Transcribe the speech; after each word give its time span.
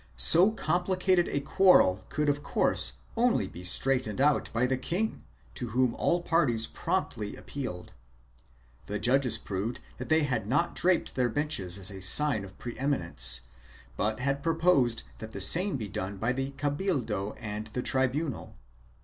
So 0.17 0.49
complicated 0.49 1.27
a 1.27 1.41
quarrel 1.41 2.05
could 2.09 2.27
of 2.27 2.41
course 2.41 3.01
only 3.15 3.47
be 3.47 3.63
straightened 3.63 4.19
out 4.19 4.51
by 4.51 4.65
the 4.65 4.75
king 4.75 5.23
to 5.53 5.67
whom 5.77 5.93
all 5.93 6.23
parties 6.23 6.65
promptly 6.65 7.35
appealed. 7.35 7.93
The 8.87 8.97
judges 8.97 9.37
proved 9.37 9.79
that 9.99 10.09
they 10.09 10.23
had 10.23 10.47
not 10.47 10.73
draped 10.73 11.13
their 11.13 11.29
benches 11.29 11.77
as 11.77 11.91
a 11.91 12.01
sign 12.01 12.43
of 12.43 12.57
pre 12.57 12.75
eminence 12.79 13.41
but 13.95 14.19
had 14.21 14.41
proposed 14.41 15.03
that 15.19 15.33
the 15.33 15.39
same 15.39 15.77
be 15.77 15.87
done 15.87 16.17
by 16.17 16.33
the 16.33 16.49
cabildo 16.57 17.35
and 17.39 17.67
the 17.67 17.83
tribunal. 17.83 18.55